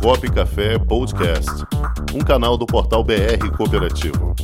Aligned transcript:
Cop 0.00 0.30
Café 0.30 0.78
Podcast, 0.78 1.50
um 2.14 2.20
canal 2.20 2.56
do 2.56 2.66
portal 2.66 3.02
BR 3.02 3.50
Cooperativo. 3.56 4.34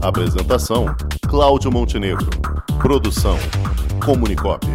Apresentação: 0.00 0.86
Cláudio 1.28 1.70
Montenegro. 1.70 2.28
Produção: 2.78 3.38
Comunicop. 4.04 4.66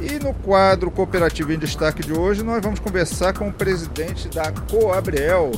E 0.00 0.18
no 0.22 0.34
quadro 0.34 0.90
Cooperativo 0.90 1.52
em 1.52 1.58
Destaque 1.58 2.02
de 2.02 2.12
hoje, 2.12 2.42
nós 2.42 2.62
vamos 2.62 2.78
conversar 2.78 3.32
com 3.32 3.48
o 3.48 3.52
presidente 3.52 4.28
da 4.28 4.52
Coabriel, 4.52 5.50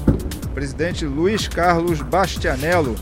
presidente 0.55 1.05
Luiz 1.05 1.47
Carlos 1.49 2.01
Bastianello. 2.01 2.95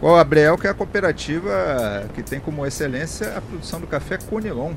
Coabriel, 0.00 0.56
que 0.56 0.66
é 0.66 0.70
a 0.70 0.74
cooperativa 0.74 2.04
que 2.14 2.22
tem 2.22 2.38
como 2.38 2.64
excelência 2.64 3.36
a 3.36 3.40
produção 3.40 3.80
do 3.80 3.86
café 3.86 4.16
Conilon. 4.16 4.72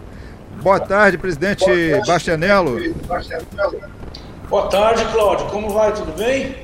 Boa 0.61 0.79
tarde, 0.79 1.17
presidente 1.17 1.65
Bastianello. 2.05 2.77
Boa 4.49 4.67
tarde, 4.67 5.05
Cláudio. 5.11 5.47
Como 5.47 5.69
vai? 5.69 5.93
Tudo 5.93 6.11
bem? 6.17 6.57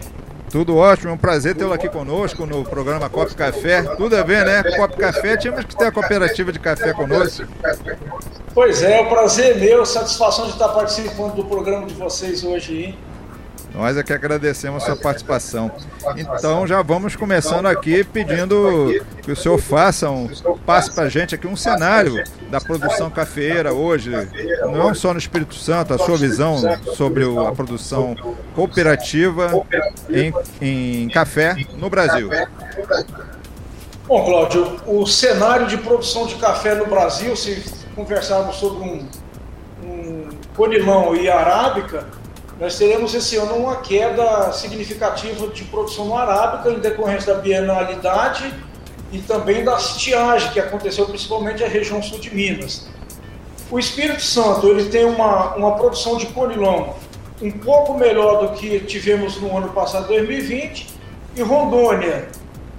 Tudo 0.49 0.77
ótimo, 0.77 1.11
é 1.11 1.13
um 1.13 1.17
prazer 1.17 1.55
tê-lo 1.55 1.73
aqui 1.73 1.89
conosco 1.89 2.45
no 2.45 2.63
programa 2.63 3.09
Cop 3.09 3.33
Café. 3.35 3.83
Tudo 3.95 4.15
a 4.15 4.23
ver, 4.23 4.45
né? 4.45 4.63
Cop 4.75 4.95
Café, 4.95 5.35
tínhamos 5.37 5.65
que 5.65 5.75
ter 5.75 5.85
a 5.85 5.91
cooperativa 5.91 6.51
de 6.51 6.59
café 6.59 6.93
conosco. 6.93 7.45
Pois 8.53 8.81
é, 8.81 8.97
é 8.97 9.01
um 9.01 9.09
prazer 9.09 9.57
meu, 9.57 9.85
satisfação 9.85 10.45
de 10.45 10.53
estar 10.53 10.69
participando 10.69 11.35
do 11.35 11.45
programa 11.45 11.85
de 11.85 11.93
vocês 11.93 12.43
hoje, 12.43 12.81
hein? 12.81 12.97
Nós 13.77 13.95
é 13.95 14.01
que 14.01 14.11
agradecemos 14.11 14.81
a 14.81 14.85
sua 14.87 14.95
participação. 14.95 15.71
Então 16.17 16.65
já 16.65 16.81
vamos 16.81 17.15
começando 17.15 17.67
aqui 17.67 18.03
pedindo 18.03 18.91
que 19.21 19.31
o 19.31 19.35
senhor 19.35 19.59
faça 19.59 20.09
um 20.09 20.27
passe 20.65 20.91
para 20.91 21.03
a 21.03 21.09
gente 21.09 21.35
aqui 21.35 21.45
um 21.45 21.55
cenário 21.55 22.23
da 22.49 22.59
produção 22.59 23.11
cafeeira 23.11 23.73
hoje, 23.73 24.11
não 24.63 24.95
só 24.95 25.13
no 25.13 25.19
Espírito 25.19 25.53
Santo, 25.53 25.93
a 25.93 25.99
sua 25.99 26.17
visão 26.17 26.57
sobre 26.95 27.23
a 27.23 27.51
produção 27.51 28.15
cooperativa 28.55 29.63
em, 30.09 30.33
em 30.59 31.09
café 31.09 31.55
no 31.77 31.87
Brasil. 31.87 32.31
Bom, 34.07 34.25
Cláudio, 34.25 34.81
o 34.87 35.05
cenário 35.05 35.67
de 35.67 35.77
produção 35.77 36.25
de 36.25 36.33
café 36.35 36.73
no 36.73 36.87
Brasil, 36.87 37.35
se 37.35 37.63
conversarmos 37.93 38.55
sobre 38.55 38.83
um, 38.83 39.07
um 39.83 40.29
conilão 40.55 41.15
e 41.15 41.29
arábica, 41.29 42.07
nós 42.59 42.77
teremos 42.77 43.13
esse 43.13 43.35
ano 43.35 43.55
uma 43.55 43.77
queda 43.77 44.51
significativa 44.51 45.47
de 45.47 45.63
produção 45.65 46.05
no 46.05 46.17
arábica 46.17 46.71
em 46.71 46.79
decorrência 46.79 47.33
da 47.35 47.39
bienalidade 47.39 48.51
e 49.11 49.19
também 49.19 49.63
da 49.63 49.77
estiagem 49.77 50.51
que 50.51 50.59
aconteceu 50.59 51.05
principalmente 51.05 51.61
na 51.61 51.67
região 51.67 52.01
sul 52.01 52.19
de 52.19 52.33
Minas. 52.33 52.87
O 53.69 53.77
Espírito 53.77 54.21
Santo 54.21 54.67
ele 54.67 54.89
tem 54.89 55.05
uma, 55.05 55.55
uma 55.55 55.75
produção 55.75 56.17
de 56.17 56.25
conilão 56.27 56.95
um 57.41 57.51
pouco 57.51 57.93
melhor 57.93 58.47
do 58.47 58.53
que 58.57 58.79
tivemos 58.79 59.39
no 59.39 59.55
ano 59.55 59.69
passado, 59.69 60.07
2020, 60.07 60.87
e 61.35 61.41
Rondônia 61.43 62.27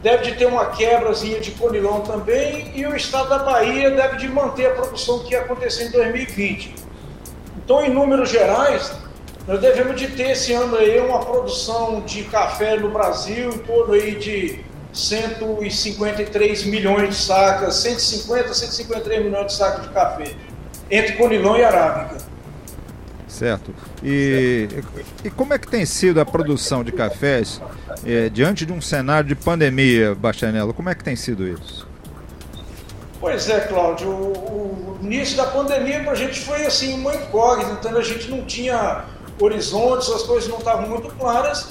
deve 0.03 0.31
de 0.31 0.37
ter 0.37 0.47
uma 0.47 0.67
quebrazinha 0.67 1.41
de 1.41 1.53
conilão 1.53 2.01
também, 2.01 2.73
e 2.75 2.85
o 2.87 2.97
estado 2.97 3.29
da 3.29 3.39
Bahia 3.39 3.91
deve 3.91 4.17
de 4.17 4.29
manter 4.29 4.67
a 4.67 4.71
produção 4.71 5.21
que 5.21 5.35
aconteceu 5.37 5.87
em 5.87 5.91
2020. 5.93 6.75
Então, 7.57 7.85
em 7.85 7.91
números 7.91 8.31
gerais, 8.31 8.93
nós 9.49 9.63
devemos 9.63 9.99
de 9.99 10.09
ter 10.09 10.33
esse 10.33 10.53
ano 10.53 10.77
aí 10.77 11.01
uma 11.01 11.21
produção 11.21 12.03
de 12.03 12.25
café 12.25 12.77
no 12.77 12.91
Brasil 12.91 13.49
em 13.49 13.59
torno 13.59 13.95
aí 13.95 14.15
de 14.15 14.61
153 14.93 16.65
milhões 16.65 17.09
de 17.09 17.15
sacas, 17.15 17.77
150, 17.77 18.53
153 18.53 19.25
milhões 19.25 19.47
de 19.47 19.55
sacas 19.55 19.85
de 19.85 19.89
café, 19.89 20.35
entre 20.91 21.15
Conilão 21.15 21.57
e 21.57 21.65
Arábica. 21.65 22.19
Certo. 23.27 23.75
E, 24.03 24.69
e 25.25 25.31
como 25.31 25.55
é 25.55 25.59
que 25.59 25.67
tem 25.67 25.87
sido 25.87 26.21
a 26.21 26.27
produção 26.27 26.85
de 26.85 26.93
cafés 26.93 27.63
é, 28.05 28.29
diante 28.29 28.67
de 28.67 28.73
um 28.73 28.83
cenário 28.83 29.29
de 29.29 29.35
pandemia, 29.35 30.15
Bastianello? 30.15 30.75
Como 30.75 30.91
é 30.91 30.95
que 30.95 31.03
tem 31.03 31.17
sido 31.17 31.49
isso? 31.49 31.89
Pois 33.19 33.49
é, 33.49 33.61
Cláudio. 33.61 34.11
O, 34.11 34.99
o 35.01 35.05
início 35.07 35.39
da 35.39 35.47
pandemia 35.47 36.01
para 36.01 36.13
a 36.13 36.17
gente 36.17 36.39
foi 36.41 36.67
assim 36.67 36.93
uma 36.95 37.15
incógnita, 37.15 37.79
então 37.79 37.97
a 37.97 38.03
gente 38.03 38.31
não 38.31 38.45
tinha 38.45 39.05
horizontes, 39.41 40.09
as 40.11 40.23
coisas 40.23 40.49
não 40.49 40.59
estavam 40.59 40.89
muito 40.89 41.09
claras, 41.17 41.69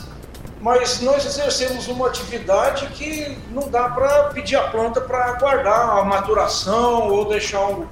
mas 0.62 1.02
nós 1.02 1.26
exercemos 1.26 1.88
uma 1.88 2.08
atividade 2.08 2.88
que 2.88 3.38
não 3.52 3.70
dá 3.70 3.90
para 3.90 4.26
pedir 4.30 4.56
a 4.56 4.70
planta 4.70 5.00
para 5.02 5.26
aguardar 5.26 5.98
a 5.98 6.04
maturação 6.04 7.10
ou 7.10 7.26
deixar 7.26 7.66
um, 7.68 7.88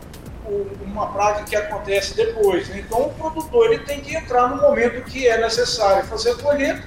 uma 0.83 1.07
prática 1.07 1.43
que 1.43 1.55
acontece 1.55 2.15
depois. 2.15 2.67
Né? 2.69 2.83
Então 2.85 3.03
o 3.03 3.13
produtor 3.13 3.71
ele 3.71 3.83
tem 3.83 4.01
que 4.01 4.15
entrar 4.15 4.47
no 4.47 4.61
momento 4.61 5.03
que 5.03 5.27
é 5.27 5.37
necessário 5.37 6.05
fazer 6.05 6.31
a 6.31 6.35
colheita, 6.35 6.83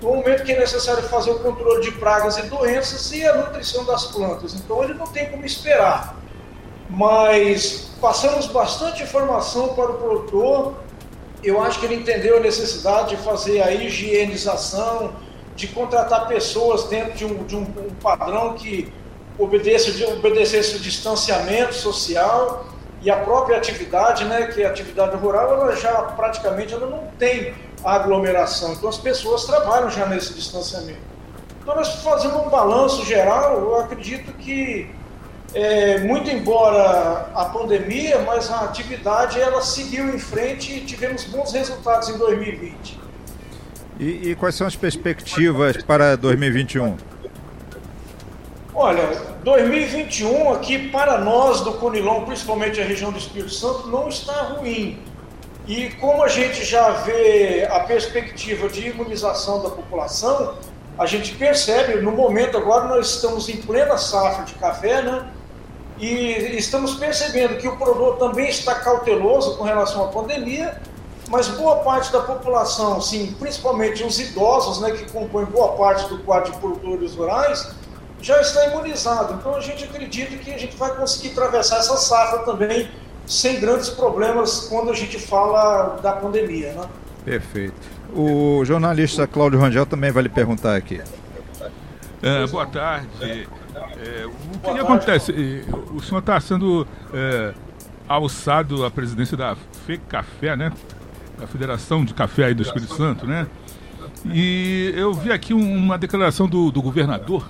no 0.00 0.14
momento 0.14 0.44
que 0.44 0.52
é 0.52 0.58
necessário 0.58 1.02
fazer 1.04 1.30
o 1.30 1.40
controle 1.40 1.82
de 1.82 1.92
pragas 1.92 2.38
e 2.38 2.42
doenças 2.42 3.10
e 3.12 3.26
a 3.26 3.34
nutrição 3.34 3.84
das 3.84 4.06
plantas. 4.06 4.54
Então 4.54 4.84
ele 4.84 4.94
não 4.94 5.06
tem 5.06 5.28
como 5.30 5.44
esperar. 5.44 6.16
Mas 6.88 7.90
passamos 8.00 8.46
bastante 8.46 9.02
informação 9.02 9.74
para 9.74 9.90
o 9.90 9.94
produtor, 9.94 10.74
eu 11.42 11.62
acho 11.62 11.78
que 11.78 11.86
ele 11.86 11.94
entendeu 11.96 12.38
a 12.38 12.40
necessidade 12.40 13.16
de 13.16 13.22
fazer 13.22 13.62
a 13.62 13.72
higienização, 13.72 15.12
de 15.54 15.68
contratar 15.68 16.28
pessoas 16.28 16.84
dentro 16.84 17.14
de 17.14 17.24
um, 17.24 17.44
de 17.44 17.56
um, 17.56 17.62
um 17.62 17.94
padrão 18.00 18.54
que 18.54 18.92
obedeça, 19.38 19.90
obedecesse 20.12 20.76
o 20.76 20.80
distanciamento 20.80 21.74
social 21.74 22.66
e 23.00 23.10
a 23.10 23.16
própria 23.16 23.56
atividade, 23.56 24.24
né, 24.24 24.46
que 24.46 24.62
é 24.62 24.66
a 24.66 24.70
atividade 24.70 25.16
rural, 25.16 25.52
ela 25.54 25.76
já 25.76 25.92
praticamente 26.02 26.74
ela 26.74 26.86
não 26.86 27.06
tem 27.18 27.54
aglomeração, 27.84 28.72
então 28.72 28.88
as 28.88 28.98
pessoas 28.98 29.44
trabalham 29.44 29.88
já 29.88 30.06
nesse 30.06 30.34
distanciamento. 30.34 30.98
Então 31.62 31.76
nós 31.76 31.88
fazendo 32.02 32.38
um 32.38 32.48
balanço 32.48 33.04
geral, 33.04 33.60
eu 33.60 33.78
acredito 33.78 34.32
que 34.32 34.90
é, 35.54 35.98
muito 36.00 36.30
embora 36.30 37.30
a 37.34 37.46
pandemia, 37.46 38.20
mas 38.20 38.50
a 38.50 38.62
atividade 38.62 39.40
ela 39.40 39.62
seguiu 39.62 40.14
em 40.14 40.18
frente 40.18 40.72
e 40.72 40.80
tivemos 40.80 41.24
bons 41.24 41.52
resultados 41.52 42.08
em 42.08 42.18
2020. 42.18 43.00
E, 43.98 44.30
e 44.30 44.34
quais 44.36 44.54
são 44.54 44.66
as 44.66 44.76
perspectivas 44.76 45.82
para 45.82 46.16
2021? 46.16 46.96
Olha, 48.74 49.08
2021 49.42 50.52
aqui 50.52 50.88
para 50.88 51.18
nós 51.18 51.62
do 51.62 51.72
Conilon, 51.72 52.24
principalmente 52.24 52.80
a 52.80 52.84
região 52.84 53.10
do 53.10 53.18
Espírito 53.18 53.50
Santo, 53.50 53.88
não 53.88 54.08
está 54.08 54.34
ruim. 54.42 55.02
E 55.66 55.90
como 56.00 56.22
a 56.22 56.28
gente 56.28 56.64
já 56.64 56.90
vê 56.90 57.66
a 57.70 57.80
perspectiva 57.80 58.68
de 58.68 58.88
imunização 58.88 59.62
da 59.62 59.70
população, 59.70 60.54
a 60.98 61.06
gente 61.06 61.34
percebe, 61.34 62.00
no 62.00 62.12
momento 62.12 62.56
agora 62.56 62.88
nós 62.88 63.16
estamos 63.16 63.48
em 63.48 63.56
plena 63.56 63.98
safra 63.98 64.44
de 64.44 64.54
café, 64.54 65.02
né? 65.02 65.26
E 65.98 66.56
estamos 66.56 66.94
percebendo 66.94 67.56
que 67.56 67.66
o 67.66 67.76
produtor 67.76 68.18
também 68.18 68.48
está 68.48 68.76
cauteloso 68.76 69.56
com 69.56 69.64
relação 69.64 70.04
à 70.04 70.08
pandemia, 70.08 70.80
mas 71.28 71.48
boa 71.48 71.76
parte 71.76 72.12
da 72.12 72.20
população, 72.20 73.00
sim, 73.00 73.34
principalmente 73.38 74.04
os 74.04 74.18
idosos, 74.18 74.80
né, 74.80 74.92
que 74.92 75.10
compõem 75.10 75.44
boa 75.46 75.72
parte 75.72 76.08
do 76.08 76.18
quadro 76.18 76.52
de 76.52 76.58
produtores 76.58 77.14
rurais, 77.14 77.74
já 78.20 78.40
está 78.40 78.66
imunizado. 78.68 79.34
Então 79.34 79.54
a 79.54 79.60
gente 79.60 79.84
acredita 79.84 80.36
que 80.36 80.52
a 80.52 80.58
gente 80.58 80.76
vai 80.76 80.94
conseguir 80.94 81.30
atravessar 81.30 81.78
essa 81.78 81.96
safra 81.96 82.40
também 82.40 82.88
sem 83.26 83.60
grandes 83.60 83.90
problemas 83.90 84.68
quando 84.68 84.90
a 84.90 84.94
gente 84.94 85.18
fala 85.18 85.98
da 86.02 86.12
pandemia. 86.12 86.72
Né? 86.72 86.88
Perfeito. 87.24 87.74
O 88.14 88.64
jornalista 88.64 89.26
Cláudio 89.26 89.60
Rangel 89.60 89.84
também 89.84 90.10
vai 90.10 90.22
lhe 90.22 90.28
perguntar 90.28 90.76
aqui. 90.76 91.02
É, 92.22 92.46
boa 92.46 92.66
tarde. 92.66 93.06
É, 93.98 94.26
o 94.26 94.58
que, 94.74 94.80
acontece? 94.80 95.32
O 95.94 96.00
senhor 96.00 96.20
está 96.20 96.38
sendo 96.40 96.86
é, 97.12 97.52
alçado 98.08 98.84
à 98.84 98.90
presidência 98.90 99.36
da 99.36 99.56
FECAFé, 99.86 100.56
né? 100.56 100.72
Da 101.38 101.46
Federação 101.46 102.04
de 102.04 102.14
Café 102.14 102.46
aí 102.46 102.54
do 102.54 102.62
Espírito 102.62 102.94
Santo, 102.94 103.26
né? 103.26 103.46
E 104.26 104.92
eu 104.96 105.12
vi 105.14 105.30
aqui 105.30 105.54
uma 105.54 105.96
declaração 105.96 106.48
do, 106.48 106.70
do 106.70 106.82
governador 106.82 107.46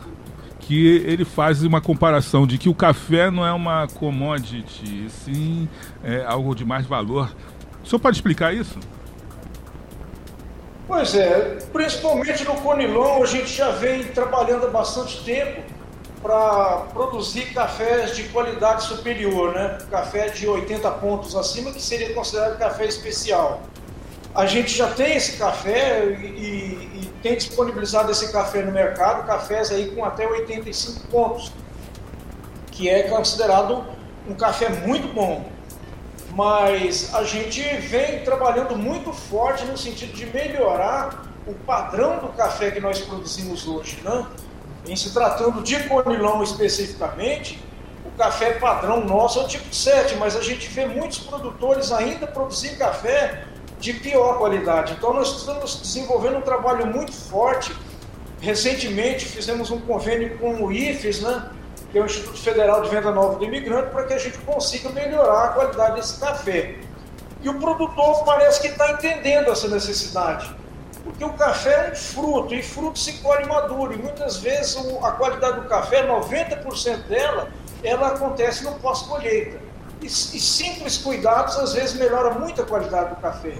que 0.60 0.86
ele 1.06 1.24
faz 1.24 1.62
uma 1.62 1.80
comparação 1.80 2.46
de 2.46 2.58
que 2.58 2.68
o 2.68 2.74
café 2.74 3.30
não 3.30 3.46
é 3.46 3.52
uma 3.52 3.88
commodity, 3.88 5.08
sim 5.08 5.66
é 6.04 6.22
algo 6.26 6.54
de 6.54 6.62
mais 6.62 6.84
valor. 6.84 7.34
O 7.82 7.86
senhor 7.86 7.98
pode 7.98 8.18
explicar 8.18 8.52
isso? 8.52 8.78
Pois 10.86 11.14
é, 11.14 11.58
principalmente 11.72 12.44
no 12.44 12.54
Conilon 12.56 13.22
a 13.22 13.26
gente 13.26 13.46
já 13.46 13.70
vem 13.70 14.04
trabalhando 14.04 14.66
há 14.66 14.70
bastante 14.70 15.24
tempo 15.24 15.77
para 16.22 16.86
produzir 16.92 17.52
cafés 17.54 18.16
de 18.16 18.24
qualidade 18.24 18.84
superior, 18.84 19.54
né? 19.54 19.78
Café 19.90 20.28
de 20.28 20.46
80 20.46 20.90
pontos 20.92 21.36
acima, 21.36 21.70
que 21.72 21.80
seria 21.80 22.12
considerado 22.14 22.58
café 22.58 22.86
especial. 22.86 23.62
A 24.34 24.46
gente 24.46 24.76
já 24.76 24.88
tem 24.90 25.16
esse 25.16 25.36
café 25.36 26.04
e, 26.06 27.02
e, 27.02 27.12
tem 27.22 27.36
disponibilizado 27.36 28.12
esse 28.12 28.30
café 28.30 28.62
no 28.62 28.70
mercado, 28.70 29.26
cafés 29.26 29.72
aí 29.72 29.90
com 29.90 30.04
até 30.04 30.26
85 30.26 31.08
pontos. 31.08 31.52
que 32.70 32.88
é 32.88 33.04
considerado 33.04 33.84
um 34.28 34.34
café 34.34 34.68
muito 34.68 35.12
bom. 35.12 35.50
Mas 36.30 37.12
a 37.14 37.24
gente 37.24 37.60
vem 37.78 38.22
trabalhando 38.22 38.76
muito 38.76 39.12
forte 39.12 39.64
no 39.64 39.76
sentido 39.76 40.12
de 40.12 40.26
melhorar 40.26 41.24
o 41.44 41.54
padrão 41.54 42.18
do 42.18 42.28
café 42.28 42.70
que 42.70 42.78
nós 42.78 43.00
produzimos 43.00 43.66
hoje. 43.66 43.98
Né? 44.04 44.26
Em 44.88 44.96
se 44.96 45.12
tratando 45.12 45.62
de 45.62 45.82
conilão 45.82 46.42
especificamente, 46.42 47.62
o 48.06 48.10
café 48.16 48.52
padrão 48.52 49.04
nosso 49.04 49.38
é 49.38 49.42
o 49.42 49.46
tipo 49.46 49.74
7, 49.74 50.16
mas 50.16 50.34
a 50.34 50.40
gente 50.40 50.66
vê 50.68 50.86
muitos 50.86 51.18
produtores 51.18 51.92
ainda 51.92 52.26
produzir 52.26 52.78
café 52.78 53.44
de 53.78 53.92
pior 53.92 54.38
qualidade. 54.38 54.94
Então 54.94 55.12
nós 55.12 55.36
estamos 55.36 55.82
desenvolvendo 55.82 56.38
um 56.38 56.40
trabalho 56.40 56.86
muito 56.86 57.12
forte. 57.12 57.70
Recentemente 58.40 59.26
fizemos 59.26 59.70
um 59.70 59.78
convênio 59.78 60.38
com 60.38 60.64
o 60.64 60.72
IFES, 60.72 61.20
né, 61.20 61.50
que 61.92 61.98
é 61.98 62.00
o 62.00 62.06
Instituto 62.06 62.38
Federal 62.38 62.80
de 62.80 62.88
Venda 62.88 63.10
Nova 63.10 63.38
do 63.38 63.44
Imigrante, 63.44 63.90
para 63.90 64.04
que 64.04 64.14
a 64.14 64.18
gente 64.18 64.38
consiga 64.38 64.88
melhorar 64.88 65.44
a 65.44 65.48
qualidade 65.48 65.96
desse 65.96 66.18
café. 66.18 66.76
E 67.42 67.48
o 67.50 67.60
produtor 67.60 68.24
parece 68.24 68.62
que 68.62 68.68
está 68.68 68.92
entendendo 68.92 69.50
essa 69.50 69.68
necessidade. 69.68 70.50
Porque 71.08 71.24
o 71.24 71.32
café 71.32 71.88
é 71.88 71.92
um 71.92 71.96
fruto, 71.96 72.54
e 72.54 72.62
fruto 72.62 72.98
se 72.98 73.14
colhe 73.14 73.46
maduro, 73.46 73.94
e 73.94 73.96
muitas 73.96 74.36
vezes 74.36 74.76
a 75.02 75.10
qualidade 75.12 75.60
do 75.62 75.66
café, 75.66 76.06
90% 76.06 77.06
dela, 77.08 77.48
ela 77.82 78.08
acontece 78.08 78.62
no 78.62 78.72
pós-colheita. 78.74 79.58
E, 80.02 80.06
e, 80.06 80.10
simples 80.10 80.98
cuidados, 80.98 81.56
às 81.56 81.72
vezes, 81.72 81.98
melhora 81.98 82.38
muito 82.38 82.60
a 82.60 82.64
qualidade 82.64 83.10
do 83.10 83.16
café. 83.16 83.54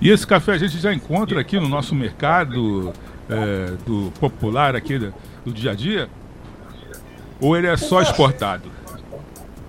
E 0.00 0.08
esse 0.08 0.24
café 0.24 0.52
a 0.52 0.58
gente 0.58 0.78
já 0.78 0.94
encontra 0.94 1.40
aqui 1.40 1.58
no 1.58 1.68
nosso 1.68 1.96
mercado 1.96 2.92
é, 3.28 3.72
do 3.84 4.12
popular 4.20 4.76
aqui 4.76 4.98
do, 4.98 5.12
do 5.44 5.52
dia 5.52 5.72
a 5.72 5.74
dia? 5.74 6.08
Ou 7.40 7.56
ele 7.56 7.66
é 7.66 7.72
o 7.72 7.78
só 7.78 7.98
café, 7.98 8.10
exportado? 8.10 8.70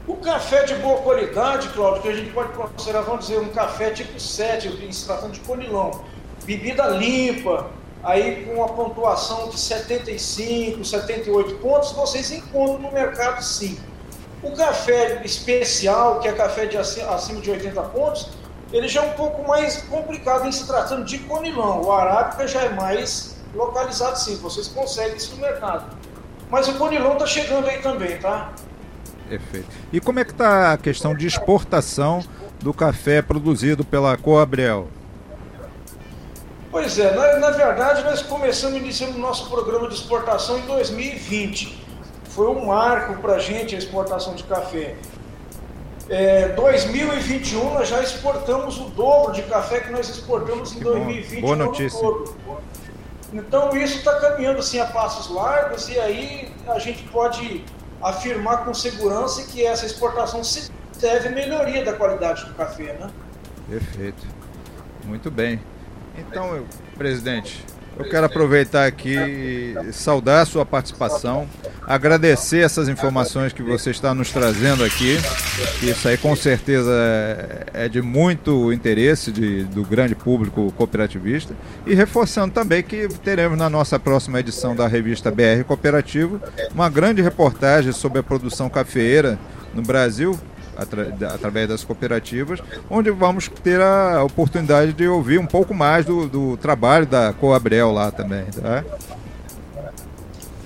O 0.08 0.16
café 0.18 0.64
de 0.64 0.76
boa 0.76 1.02
qualidade, 1.02 1.70
Cláudio, 1.70 2.04
que 2.04 2.08
a 2.08 2.16
gente 2.16 2.32
pode 2.32 2.54
considerar, 2.54 3.02
vamos 3.02 3.28
dizer, 3.28 3.40
um 3.40 3.50
café 3.50 3.90
tipo 3.90 4.20
7, 4.20 4.94
se 4.94 5.06
tratando 5.06 5.32
de 5.32 5.40
conilão 5.42 6.11
bebida 6.58 6.88
limpa, 6.88 7.68
aí 8.04 8.46
com 8.46 8.64
a 8.64 8.68
pontuação 8.68 9.50
de 9.50 9.60
75, 9.60 10.84
78 10.84 11.56
pontos, 11.56 11.92
vocês 11.92 12.32
encontram 12.32 12.80
no 12.80 12.92
mercado 12.92 13.42
sim. 13.42 13.78
O 14.44 14.52
café 14.52 15.22
especial, 15.24 16.20
que 16.20 16.28
é 16.28 16.34
café 16.34 16.66
de 16.66 16.78
acima 16.78 17.40
de 17.40 17.52
80 17.52 17.82
pontos, 17.84 18.30
ele 18.74 18.88
já 18.88 19.04
é 19.04 19.08
um 19.08 19.14
pouco 19.14 19.48
mais 19.48 19.84
complicado 19.84 20.48
em 20.48 20.52
se 20.52 20.66
tratando 20.66 21.06
de 21.06 21.20
conilão. 21.20 21.84
O 21.84 21.92
arábica 21.92 22.48
já 22.48 22.64
é 22.64 22.70
mais 22.70 23.36
localizado 23.54 24.18
sim, 24.18 24.36
vocês 24.38 24.68
conseguem 24.68 25.16
isso 25.16 25.36
no 25.36 25.42
mercado. 25.42 25.96
Mas 26.50 26.68
o 26.68 26.74
conilão 26.74 27.14
está 27.14 27.26
chegando 27.26 27.68
aí 27.68 27.80
também, 27.82 28.18
tá? 28.18 28.52
Perfeito. 29.30 29.68
E 29.94 30.02
como 30.02 30.20
é 30.20 30.26
que 30.26 30.32
está 30.32 30.74
a 30.74 30.78
questão 30.78 31.16
de 31.16 31.26
exportação 31.26 32.22
do 32.60 32.74
café 32.74 33.22
produzido 33.22 33.86
pela 33.86 34.18
Coabriel? 34.18 34.90
Pois 36.72 36.98
é, 36.98 37.14
na, 37.14 37.38
na 37.38 37.52
verdade 37.52 38.02
nós 38.04 38.22
começamos, 38.22 38.78
iniciando 38.78 39.18
o 39.18 39.20
nosso 39.20 39.50
programa 39.50 39.90
de 39.90 39.96
exportação 39.96 40.58
em 40.58 40.62
2020. 40.62 41.86
Foi 42.30 42.48
um 42.48 42.68
marco 42.68 43.22
para 43.22 43.34
a 43.34 43.40
gente 43.40 43.76
a 43.76 43.78
exportação 43.78 44.34
de 44.36 44.46
café. 44.46 44.96
É, 46.10 46.48
2021 46.50 47.74
nós 47.74 47.90
já 47.90 48.02
exportamos 48.02 48.80
o 48.80 48.86
dobro 48.86 49.34
de 49.34 49.44
café 49.44 49.82
que 49.82 49.92
nós 49.92 50.08
exportamos 50.10 50.72
em 50.72 50.78
que 50.78 50.84
2020 50.84 51.42
Boa 51.42 51.56
notícia. 51.58 52.00
todo. 52.00 52.36
Então 53.34 53.76
isso 53.76 53.98
está 53.98 54.20
caminhando 54.20 54.60
assim 54.60 54.80
a 54.80 54.86
passos 54.86 55.30
largos 55.34 55.90
e 55.90 56.00
aí 56.00 56.52
a 56.68 56.80
gente 56.80 57.04
pode 57.04 57.66
afirmar 58.02 58.64
com 58.64 58.74
segurança 58.74 59.44
que 59.44 59.66
essa 59.66 59.86
exportação 59.86 60.44
se 60.44 60.72
deve 61.00 61.28
à 61.28 61.32
melhoria 61.32 61.84
da 61.84 61.94
qualidade 61.94 62.46
do 62.46 62.54
café, 62.54 62.94
né? 62.94 63.10
Perfeito. 63.70 64.26
Muito 65.06 65.30
bem. 65.30 65.62
Então, 66.18 66.66
presidente, 66.98 67.64
eu 67.98 68.10
quero 68.10 68.26
aproveitar 68.26 68.86
aqui 68.86 69.16
e 69.16 69.94
saudar 69.94 70.42
a 70.42 70.46
sua 70.46 70.66
participação, 70.66 71.48
agradecer 71.86 72.60
essas 72.60 72.88
informações 72.88 73.54
que 73.54 73.62
você 73.62 73.92
está 73.92 74.14
nos 74.14 74.32
trazendo 74.32 74.84
aqui. 74.84 75.18
Isso 75.84 76.08
aí 76.08 76.18
com 76.18 76.36
certeza 76.36 76.92
é 77.74 77.88
de 77.90 78.02
muito 78.02 78.72
interesse 78.72 79.32
de, 79.32 79.66
do 79.66 79.84
grande 79.84 80.16
público 80.16 80.72
cooperativista. 80.78 81.54
E 81.86 81.94
reforçando 81.94 82.54
também 82.54 82.82
que 82.82 83.08
teremos 83.24 83.58
na 83.58 83.70
nossa 83.70 84.00
próxima 84.00 84.40
edição 84.40 84.76
da 84.76 84.88
revista 84.88 85.30
BR 85.30 85.64
Cooperativo 85.68 86.42
uma 86.74 86.90
grande 86.90 87.22
reportagem 87.22 87.92
sobre 87.92 88.20
a 88.20 88.24
produção 88.24 88.70
cafeeira 88.70 89.38
no 89.74 89.82
Brasil, 89.82 90.40
atra 90.78 91.14
através 91.34 91.68
das 91.68 91.84
cooperativas, 91.84 92.60
onde 92.90 93.12
vamos 93.12 93.48
ter 93.48 93.82
a 93.82 94.24
oportunidade 94.24 94.94
de 94.94 95.08
ouvir 95.08 95.40
um 95.40 95.46
pouco 95.46 95.74
mais 95.74 96.06
do, 96.06 96.28
do 96.28 96.58
trabalho 96.58 97.06
da 97.06 97.34
Coabrel 97.34 97.92
lá 97.92 98.12
também. 98.12 98.46
Tá? 98.46 98.84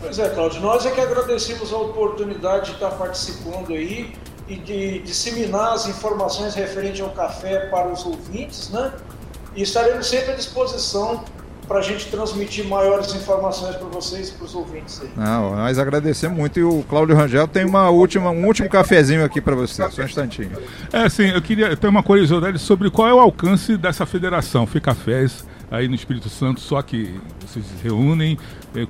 Pois 0.02 0.19
é, 0.19 0.30
Cláudio, 0.30 0.62
nós 0.62 0.86
é 0.86 0.92
que 0.92 1.02
agradecemos 1.02 1.74
a 1.74 1.78
oportunidade 1.78 2.68
de 2.68 2.72
estar 2.74 2.92
participando 2.92 3.74
aí 3.74 4.13
e 4.48 4.56
de 4.56 5.00
disseminar 5.00 5.74
as 5.74 5.88
informações 5.88 6.54
referentes 6.54 7.01
ao 7.01 7.10
café 7.10 7.68
para 7.68 7.88
os 7.88 8.06
ouvintes, 8.06 8.69
né? 8.69 8.94
E 9.56 9.63
estaremos 9.63 10.08
sempre 10.08 10.34
à 10.34 10.36
disposição 10.36 11.24
para 11.67 11.79
a 11.79 11.81
gente 11.81 12.07
transmitir 12.07 12.65
maiores 12.67 13.13
informações 13.13 13.75
para 13.75 13.88
vocês 13.88 14.29
e 14.29 14.31
para 14.33 14.45
os 14.45 14.56
ouvintes 14.56 15.01
aí. 15.01 15.09
Não, 15.15 15.56
nós 15.56 15.79
agradecemos 15.79 16.38
muito 16.38 16.59
e 16.59 16.63
o 16.63 16.83
Cláudio 16.89 17.15
Rangel 17.15 17.47
tem 17.47 17.65
uma 17.65 17.89
última, 17.89 18.29
um 18.29 18.45
último 18.45 18.69
cafezinho 18.69 19.23
aqui 19.23 19.41
para 19.41 19.56
você, 19.56 19.88
só 19.89 20.01
um 20.01 20.06
instantinho. 20.06 20.51
É, 20.91 21.09
sim, 21.09 21.29
eu 21.29 21.41
queria 21.41 21.75
ter 21.75 21.88
uma 21.88 22.03
curiosidade 22.03 22.59
sobre 22.59 22.89
qual 22.89 23.07
é 23.07 23.13
o 23.13 23.19
alcance 23.19 23.77
dessa 23.77 24.06
federação 24.06 24.65
Ficafés 24.65 25.45
aí 25.71 25.88
no 25.88 25.95
Espírito 25.95 26.29
Santo, 26.29 26.62
só 26.62 26.81
que 26.81 27.19
vocês 27.45 27.65
se 27.65 27.83
reúnem, 27.83 28.38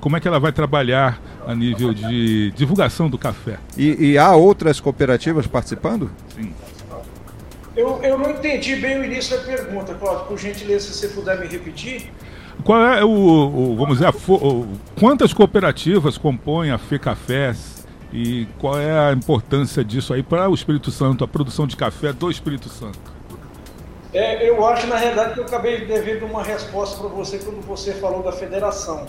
como 0.00 0.16
é 0.16 0.20
que 0.20 0.28
ela 0.28 0.38
vai 0.38 0.52
trabalhar 0.52 1.20
a 1.46 1.54
nível 1.54 1.94
de 1.94 2.50
divulgação 2.52 3.08
do 3.08 3.18
café? 3.18 3.58
E, 3.76 4.12
e 4.12 4.18
há 4.18 4.34
outras 4.34 4.80
cooperativas 4.80 5.46
participando? 5.46 6.10
Sim. 6.34 6.52
Eu, 7.76 8.00
eu 8.02 8.18
não 8.18 8.30
entendi 8.30 8.76
bem 8.76 8.98
o 8.98 9.04
início 9.04 9.36
da 9.36 9.42
pergunta, 9.42 9.94
Cláudio, 9.94 10.26
por 10.26 10.38
gentileza, 10.38 10.86
se 10.86 10.94
você 10.94 11.08
puder 11.08 11.38
me 11.38 11.46
repetir. 11.46 12.10
Qual 12.66 12.84
é 12.84 13.04
o, 13.04 13.08
o 13.08 13.76
vamos 13.76 13.98
dizer, 13.98 14.12
o, 14.28 14.66
quantas 14.98 15.32
cooperativas 15.32 16.18
compõem 16.18 16.72
a 16.72 16.78
FECAFés 16.78 17.86
e 18.12 18.48
qual 18.58 18.76
é 18.76 19.08
a 19.08 19.12
importância 19.12 19.84
disso 19.84 20.12
aí 20.12 20.20
para 20.20 20.50
o 20.50 20.54
Espírito 20.54 20.90
Santo, 20.90 21.22
a 21.22 21.28
produção 21.28 21.64
de 21.64 21.76
café 21.76 22.12
do 22.12 22.28
Espírito 22.28 22.68
Santo? 22.68 22.98
É, 24.12 24.50
eu 24.50 24.66
acho, 24.66 24.88
na 24.88 24.96
realidade, 24.96 25.34
que 25.34 25.40
eu 25.40 25.44
acabei 25.44 25.84
devendo 25.84 26.26
uma 26.26 26.42
resposta 26.42 26.98
para 26.98 27.06
você 27.06 27.38
quando 27.38 27.64
você 27.64 27.94
falou 27.94 28.24
da 28.24 28.32
federação. 28.32 29.06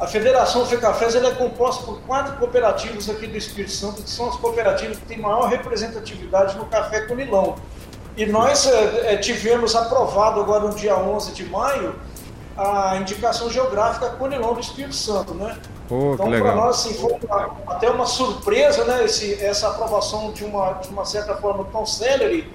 A 0.00 0.06
Federação 0.06 0.64
FECAFés 0.64 1.14
ela 1.14 1.28
é 1.28 1.32
composta 1.32 1.84
por 1.84 2.00
quatro 2.00 2.36
cooperativas 2.38 3.10
aqui 3.10 3.26
do 3.26 3.36
Espírito 3.36 3.72
Santo, 3.72 4.02
que 4.02 4.08
são 4.08 4.30
as 4.30 4.36
cooperativas 4.36 4.96
que 4.96 5.04
têm 5.04 5.18
maior 5.18 5.50
representatividade 5.50 6.56
no 6.56 6.64
café 6.64 7.02
com 7.02 7.14
Milão. 7.14 7.56
E 8.16 8.24
nós 8.24 8.66
é, 8.66 9.12
é 9.12 9.16
tivemos 9.18 9.76
aprovado 9.76 10.40
agora 10.40 10.64
no 10.64 10.74
dia 10.74 10.96
11 10.96 11.32
de 11.32 11.44
maio 11.44 11.94
a 12.56 12.96
indicação 12.96 13.50
geográfica 13.50 14.10
Conilon 14.10 14.54
do 14.54 14.60
Espírito 14.60 14.94
Santo, 14.94 15.34
né? 15.34 15.58
Oh, 15.90 16.14
então, 16.14 16.30
para 16.30 16.54
nós, 16.54 16.80
assim, 16.80 16.94
foi 16.94 17.16
uma, 17.22 17.56
até 17.66 17.90
uma 17.90 18.06
surpresa, 18.06 18.84
né, 18.84 19.04
esse, 19.04 19.34
essa 19.44 19.68
aprovação 19.68 20.32
de 20.32 20.44
uma, 20.44 20.72
de 20.74 20.88
uma 20.88 21.04
certa 21.04 21.36
forma 21.36 21.64
tão 21.70 21.86
célere, 21.86 22.52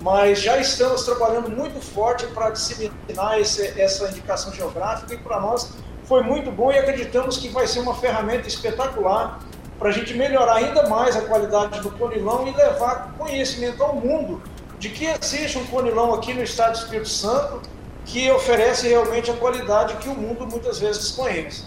mas 0.00 0.40
já 0.40 0.56
estamos 0.56 1.04
trabalhando 1.04 1.50
muito 1.50 1.80
forte 1.80 2.26
para 2.28 2.50
disseminar 2.50 3.38
esse, 3.38 3.78
essa 3.78 4.08
indicação 4.08 4.52
geográfica 4.52 5.12
e 5.12 5.18
para 5.18 5.38
nós 5.40 5.72
foi 6.04 6.22
muito 6.22 6.50
bom 6.50 6.72
e 6.72 6.78
acreditamos 6.78 7.36
que 7.36 7.48
vai 7.48 7.66
ser 7.66 7.80
uma 7.80 7.94
ferramenta 7.94 8.48
espetacular 8.48 9.40
para 9.78 9.90
a 9.90 9.92
gente 9.92 10.14
melhorar 10.14 10.54
ainda 10.54 10.88
mais 10.88 11.16
a 11.16 11.22
qualidade 11.22 11.80
do 11.80 11.90
conilão 11.90 12.48
e 12.48 12.52
levar 12.52 13.14
conhecimento 13.18 13.82
ao 13.82 13.94
mundo 13.94 14.42
de 14.78 14.88
que 14.88 15.04
existe 15.04 15.58
um 15.58 15.66
conilão 15.66 16.14
aqui 16.14 16.32
no 16.32 16.42
estado 16.42 16.72
do 16.72 16.78
Espírito 16.78 17.08
Santo 17.08 17.60
que 18.04 18.30
oferece 18.30 18.88
realmente 18.88 19.30
a 19.30 19.34
qualidade 19.34 19.94
que 19.96 20.08
o 20.08 20.14
mundo 20.14 20.46
muitas 20.46 20.78
vezes 20.78 20.98
desconhece. 20.98 21.64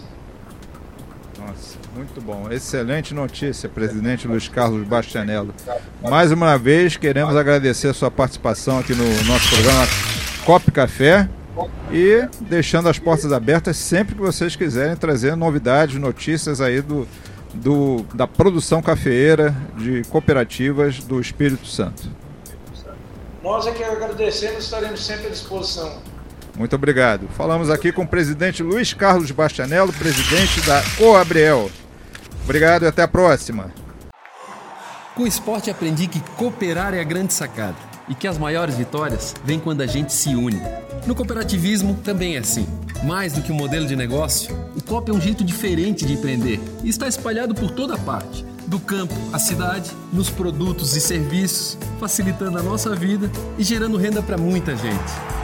Nossa, 1.38 1.76
muito 1.94 2.20
bom. 2.20 2.50
Excelente 2.50 3.12
notícia, 3.12 3.68
presidente 3.68 4.26
Luiz 4.26 4.48
Carlos 4.48 4.86
Bastianello. 4.86 5.54
Mais 6.02 6.32
uma 6.32 6.56
vez, 6.56 6.96
queremos 6.96 7.36
agradecer 7.36 7.88
a 7.88 7.94
sua 7.94 8.10
participação 8.10 8.78
aqui 8.78 8.94
no 8.94 9.04
nosso 9.24 9.48
programa 9.50 9.86
Cop 10.44 10.70
Café 10.70 11.28
e 11.92 12.26
deixando 12.40 12.88
as 12.88 12.98
portas 12.98 13.32
abertas 13.32 13.76
sempre 13.76 14.14
que 14.14 14.20
vocês 14.20 14.56
quiserem 14.56 14.96
trazer 14.96 15.36
novidades, 15.36 15.96
notícias 15.96 16.60
aí 16.60 16.80
do, 16.80 17.06
do, 17.52 18.04
da 18.14 18.26
produção 18.26 18.82
cafeeira 18.82 19.54
de 19.76 20.02
cooperativas 20.04 20.98
do 20.98 21.20
Espírito 21.20 21.66
Santo. 21.66 22.08
Nós 23.42 23.66
é 23.66 23.72
que 23.72 23.84
agradecemos, 23.84 24.64
estaremos 24.64 25.04
sempre 25.04 25.26
à 25.26 25.30
disposição. 25.30 26.00
Muito 26.56 26.76
obrigado. 26.76 27.28
Falamos 27.36 27.68
aqui 27.68 27.92
com 27.92 28.02
o 28.02 28.06
presidente 28.06 28.62
Luiz 28.62 28.92
Carlos 28.92 29.30
Bastianello, 29.30 29.92
presidente 29.92 30.60
da 30.62 30.82
Coabriel. 30.96 31.70
Obrigado 32.44 32.84
e 32.84 32.88
até 32.88 33.02
a 33.02 33.08
próxima. 33.08 33.72
Com 35.14 35.22
o 35.22 35.26
esporte 35.26 35.70
aprendi 35.70 36.06
que 36.06 36.20
cooperar 36.36 36.94
é 36.94 37.00
a 37.00 37.04
grande 37.04 37.32
sacada 37.32 37.76
e 38.08 38.14
que 38.14 38.26
as 38.26 38.36
maiores 38.36 38.76
vitórias 38.76 39.34
vêm 39.44 39.58
quando 39.58 39.80
a 39.80 39.86
gente 39.86 40.12
se 40.12 40.34
une. 40.34 40.60
No 41.06 41.14
cooperativismo 41.14 41.94
também 42.04 42.36
é 42.36 42.38
assim. 42.38 42.66
Mais 43.04 43.32
do 43.32 43.42
que 43.42 43.52
um 43.52 43.54
modelo 43.54 43.86
de 43.86 43.96
negócio, 43.96 44.54
o 44.76 44.82
COP 44.82 45.10
é 45.10 45.14
um 45.14 45.20
jeito 45.20 45.44
diferente 45.44 46.04
de 46.04 46.14
empreender 46.14 46.60
e 46.82 46.88
está 46.88 47.06
espalhado 47.06 47.54
por 47.54 47.70
toda 47.70 47.96
parte 47.98 48.44
do 48.66 48.80
campo 48.80 49.14
à 49.32 49.38
cidade, 49.38 49.90
nos 50.12 50.30
produtos 50.30 50.96
e 50.96 51.00
serviços, 51.00 51.78
facilitando 52.00 52.58
a 52.58 52.62
nossa 52.62 52.94
vida 52.94 53.30
e 53.58 53.62
gerando 53.62 53.98
renda 53.98 54.22
para 54.22 54.38
muita 54.38 54.74
gente. 54.74 55.43